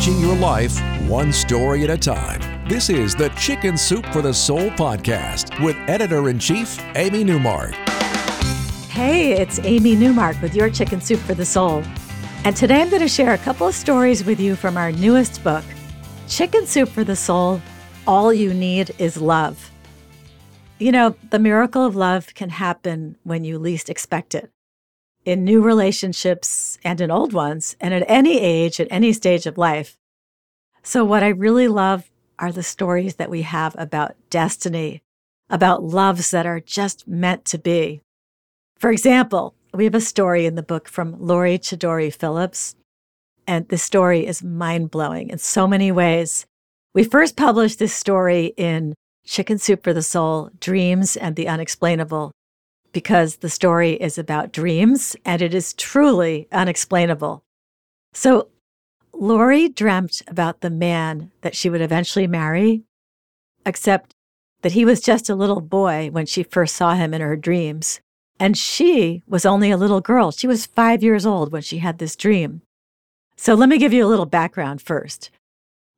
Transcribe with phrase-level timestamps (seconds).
[0.00, 2.40] Changing your life one story at a time.
[2.66, 7.74] This is the Chicken Soup for the Soul podcast with editor in chief, Amy Newmark.
[8.88, 11.82] Hey, it's Amy Newmark with your Chicken Soup for the Soul.
[12.44, 15.44] And today I'm going to share a couple of stories with you from our newest
[15.44, 15.64] book,
[16.28, 17.60] Chicken Soup for the Soul
[18.06, 19.70] All You Need Is Love.
[20.78, 24.50] You know, the miracle of love can happen when you least expect it
[25.30, 29.56] in new relationships and in old ones, and at any age, at any stage of
[29.56, 29.96] life.
[30.82, 35.02] So, what I really love are the stories that we have about destiny,
[35.48, 38.00] about loves that are just meant to be.
[38.76, 42.74] For example, we have a story in the book from Lori Chidori Phillips,
[43.46, 46.44] and this story is mind blowing in so many ways.
[46.92, 52.32] We first published this story in Chicken Soup for the Soul Dreams and the Unexplainable
[52.92, 57.42] because the story is about dreams and it is truly unexplainable.
[58.12, 58.48] So,
[59.12, 62.82] Lori dreamt about the man that she would eventually marry,
[63.66, 64.14] except
[64.62, 68.00] that he was just a little boy when she first saw him in her dreams.
[68.38, 70.30] And she was only a little girl.
[70.30, 72.62] She was five years old when she had this dream.
[73.36, 75.30] So let me give you a little background first.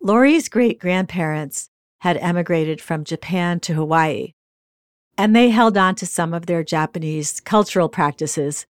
[0.00, 1.68] Lori's great grandparents
[2.00, 4.34] had emigrated from Japan to Hawaii
[5.18, 8.66] and they held on to some of their Japanese cultural practices,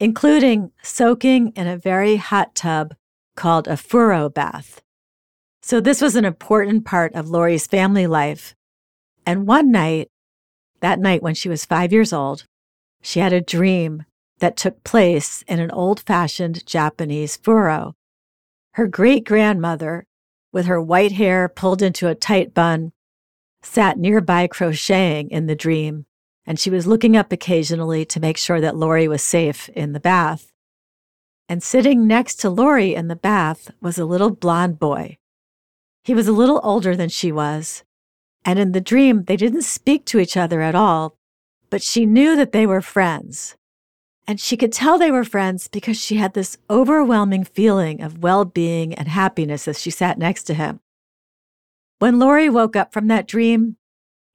[0.00, 2.94] including soaking in a very hot tub
[3.36, 4.82] called a furo bath.
[5.62, 8.56] So, this was an important part of Lori's family life.
[9.24, 10.08] And one night,
[10.80, 12.44] that night when she was five years old,
[13.00, 14.04] she had a dream
[14.40, 17.94] that took place in an old fashioned Japanese furo.
[18.72, 20.04] Her great grandmother,
[20.52, 22.92] with her white hair pulled into a tight bun,
[23.68, 26.06] sat nearby crocheting in the dream,
[26.46, 30.00] and she was looking up occasionally to make sure that Lori was safe in the
[30.00, 30.50] bath.
[31.48, 35.18] And sitting next to Lori in the bath was a little blond boy.
[36.02, 37.84] He was a little older than she was,
[38.44, 41.18] and in the dream they didn't speak to each other at all,
[41.70, 43.56] but she knew that they were friends.
[44.26, 48.44] And she could tell they were friends because she had this overwhelming feeling of well
[48.44, 50.80] being and happiness as she sat next to him.
[51.98, 53.76] When Lori woke up from that dream,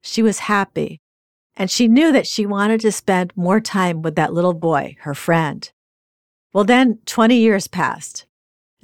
[0.02, 1.00] she was happy
[1.56, 5.14] and she knew that she wanted to spend more time with that little boy, her
[5.14, 5.70] friend.
[6.52, 8.26] Well, then 20 years passed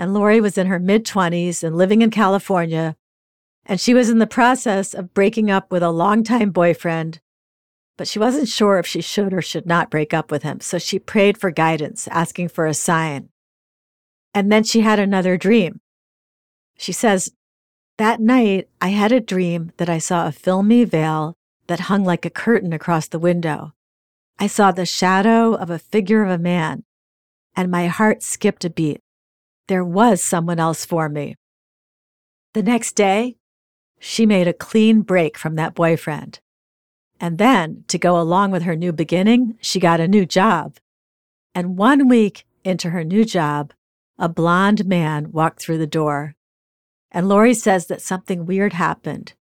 [0.01, 2.97] and Lori was in her mid 20s and living in California.
[3.67, 7.21] And she was in the process of breaking up with a longtime boyfriend,
[7.99, 10.61] but she wasn't sure if she should or should not break up with him.
[10.61, 13.29] So she prayed for guidance, asking for a sign.
[14.33, 15.83] And then she had another dream.
[16.79, 17.31] She says,
[18.01, 22.25] that night, I had a dream that I saw a filmy veil that hung like
[22.25, 23.75] a curtain across the window.
[24.39, 26.85] I saw the shadow of a figure of a man,
[27.55, 29.03] and my heart skipped a beat.
[29.69, 31.37] There was someone else for me.
[32.55, 33.37] The next day,
[33.99, 36.41] she made a clean break from that boyfriend.
[37.21, 40.79] And then, to go along with her new beginning, she got a new job.
[41.55, 43.75] And one week into her new job,
[44.19, 46.35] a blond man walked through the door.
[47.13, 49.35] And Lori says that something weird happened.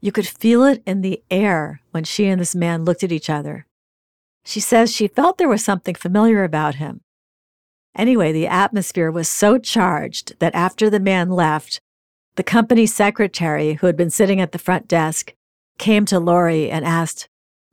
[0.00, 3.30] You could feel it in the air when she and this man looked at each
[3.30, 3.66] other.
[4.44, 7.02] She says she felt there was something familiar about him.
[7.94, 11.80] Anyway, the atmosphere was so charged that after the man left,
[12.36, 15.34] the company secretary, who had been sitting at the front desk,
[15.78, 17.28] came to Lori and asked,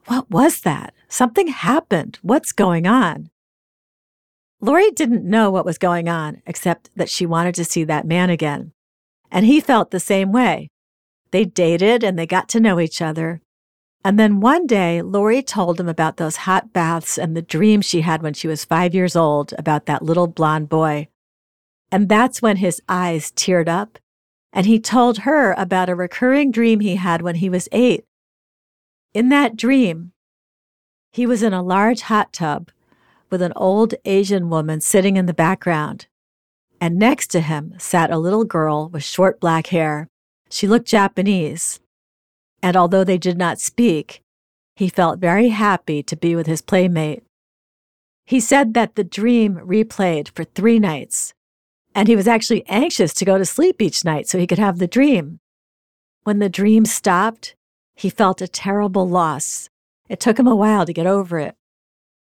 [0.06, 0.94] What was that?
[1.08, 2.20] Something happened.
[2.22, 3.30] What's going on?
[4.62, 8.30] Lori didn't know what was going on, except that she wanted to see that man
[8.30, 8.74] again.
[9.32, 10.70] And he felt the same way.
[11.32, 13.42] They dated and they got to know each other.
[14.04, 18.02] And then one day, Lori told him about those hot baths and the dream she
[18.02, 21.10] had when she was five years old about that little blond boy.
[21.92, 24.00] And that's when his eyes teared up.
[24.54, 28.06] And he told her about a recurring dream he had when he was eight.
[29.14, 30.14] In that dream,
[31.12, 32.72] he was in a large hot tub
[33.30, 36.08] with an old Asian woman sitting in the background
[36.82, 40.08] and next to him sat a little girl with short black hair.
[40.50, 41.80] She looked Japanese.
[42.62, 44.22] And although they did not speak,
[44.76, 47.24] he felt very happy to be with his playmate.
[48.26, 51.34] He said that the dream replayed for three nights,
[51.96, 54.78] and he was actually anxious to go to sleep each night so he could have
[54.78, 55.40] the dream.
[56.24, 57.56] When the dream stopped,
[57.96, 59.70] he felt a terrible loss.
[60.08, 61.56] It took him a while to get over it.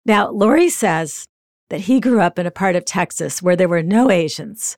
[0.06, 1.27] Now, Lori says
[1.69, 4.77] that he grew up in a part of Texas where there were no Asians.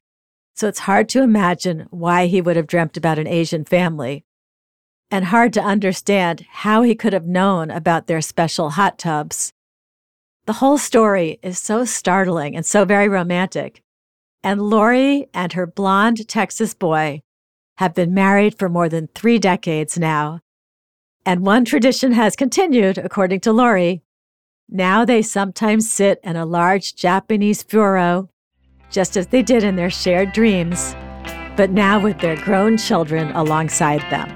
[0.56, 4.25] So it's hard to imagine why he would have dreamt about an Asian family,
[5.12, 9.53] and hard to understand how he could have known about their special hot tubs.
[10.45, 13.81] The whole story is so startling and so very romantic.
[14.44, 17.21] And Lori and her blonde Texas boy
[17.77, 20.39] have been married for more than three decades now.
[21.25, 24.01] And one tradition has continued, according to Lori.
[24.71, 28.30] Now they sometimes sit in a large Japanese furo,
[28.92, 30.95] just as they did in their shared dreams,
[31.57, 34.30] but now with their grown children alongside them.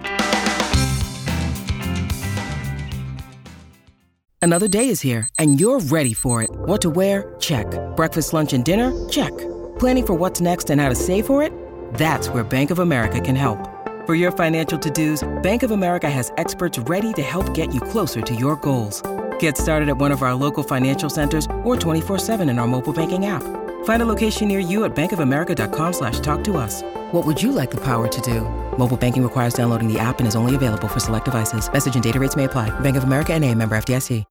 [4.41, 6.49] Another day is here, and you're ready for it.
[6.51, 7.35] What to wear?
[7.39, 7.67] Check.
[7.95, 8.91] Breakfast, lunch, and dinner?
[9.09, 9.31] Check.
[9.77, 11.53] Planning for what's next and how to save for it?
[11.93, 13.69] That's where Bank of America can help.
[14.07, 18.21] For your financial to-dos, Bank of America has experts ready to help get you closer
[18.21, 19.01] to your goals.
[19.43, 23.25] Get started at one of our local financial centers or 24-7 in our mobile banking
[23.25, 23.43] app.
[23.83, 26.81] Find a location near you at bankofamerica.com slash talk to us.
[27.11, 28.39] What would you like the power to do?
[28.77, 31.69] Mobile banking requires downloading the app and is only available for select devices.
[31.69, 32.69] Message and data rates may apply.
[32.79, 34.23] Bank of America and a member FDIC.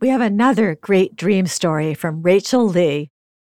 [0.00, 3.10] We have another great dream story from Rachel Lee,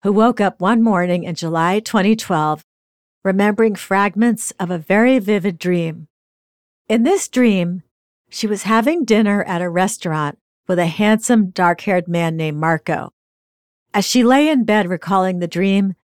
[0.04, 2.64] who woke up one morning in July 2012,
[3.26, 6.08] remembering fragments of a very vivid dream.
[6.88, 7.84] In this dream,
[8.30, 10.38] she was having dinner at a restaurant
[10.72, 13.12] with a handsome, dark haired man named Marco.
[13.94, 15.96] As she lay in bed recalling the dream,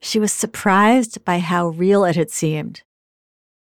[0.00, 2.84] she was surprised by how real it had seemed.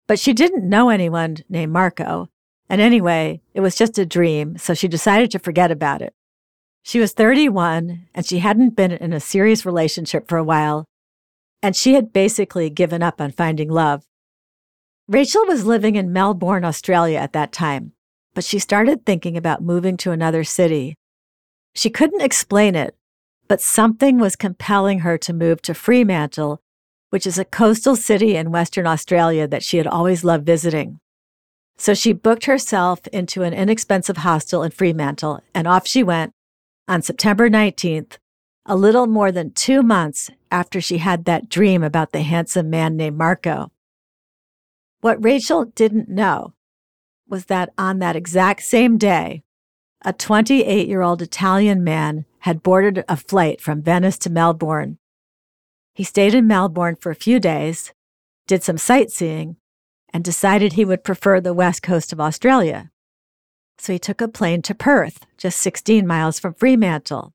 [0.06, 2.28] But she didn't know anyone named Marco.
[2.68, 6.12] And anyway, it was just a dream, so she decided to forget about it.
[6.82, 10.84] She was 31 and she hadn't been in a serious relationship for a while,
[11.62, 14.04] and she had basically given up on finding love.
[15.08, 17.92] Rachel was living in Melbourne, Australia at that time,
[18.34, 20.94] but she started thinking about moving to another city.
[21.74, 22.96] She couldn't explain it,
[23.48, 26.60] but something was compelling her to move to Fremantle,
[27.10, 31.00] which is a coastal city in Western Australia that she had always loved visiting.
[31.76, 36.32] So she booked herself into an inexpensive hostel in Fremantle, and off she went
[36.86, 38.18] on September 19th,
[38.66, 42.96] a little more than two months after she had that dream about the handsome man
[42.96, 43.72] named Marco.
[45.00, 46.52] What Rachel didn't know
[47.30, 49.42] was that on that exact same day,
[50.02, 54.98] a 28 year old Italian man had boarded a flight from Venice to Melbourne.
[55.94, 57.92] He stayed in Melbourne for a few days,
[58.46, 59.56] did some sightseeing,
[60.12, 62.90] and decided he would prefer the west coast of Australia.
[63.78, 67.32] So he took a plane to Perth, just 16 miles from Fremantle.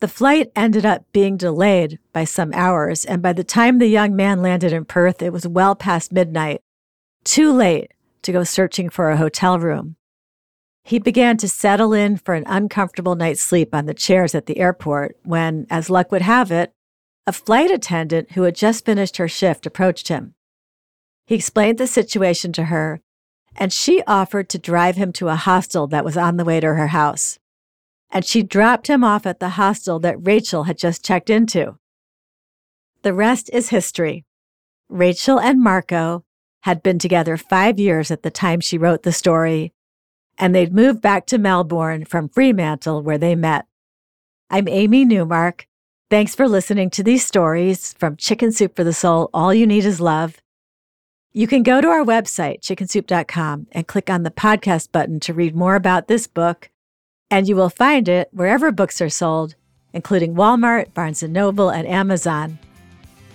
[0.00, 4.14] The flight ended up being delayed by some hours, and by the time the young
[4.14, 6.60] man landed in Perth, it was well past midnight,
[7.24, 7.92] too late
[8.26, 9.96] to go searching for a hotel room.
[10.84, 14.58] He began to settle in for an uncomfortable night's sleep on the chairs at the
[14.58, 16.72] airport when, as luck would have it,
[17.26, 20.34] a flight attendant who had just finished her shift approached him.
[21.26, 23.00] He explained the situation to her,
[23.56, 26.74] and she offered to drive him to a hostel that was on the way to
[26.74, 27.38] her house.
[28.10, 31.78] And she dropped him off at the hostel that Rachel had just checked into.
[33.02, 34.24] The rest is history.
[34.88, 36.25] Rachel and Marco
[36.66, 39.72] had been together five years at the time she wrote the story,
[40.36, 43.66] and they'd moved back to Melbourne from Fremantle where they met.
[44.50, 45.68] I'm Amy Newmark.
[46.10, 49.30] Thanks for listening to these stories from Chicken Soup for the Soul.
[49.32, 50.38] All you need is love.
[51.32, 55.54] You can go to our website, chickensoup.com, and click on the podcast button to read
[55.54, 56.68] more about this book,
[57.30, 59.54] and you will find it wherever books are sold,
[59.92, 62.58] including Walmart, Barnes & Noble, and Amazon.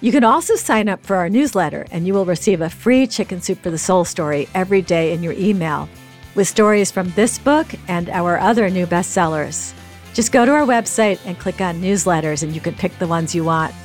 [0.02, 3.40] You can also sign up for our newsletter, and you will receive a free Chicken
[3.40, 5.88] Soup for the Soul story every day in your email
[6.34, 9.74] with stories from this book and our other new bestsellers.
[10.16, 13.36] Just go to our website and click on newsletters, and you can pick the ones
[13.36, 13.76] you want.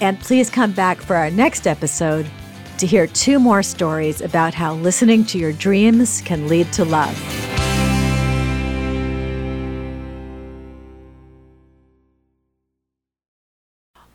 [0.00, 2.26] And please come back for our next episode
[2.78, 7.45] to hear two more stories about how listening to your dreams can lead to love.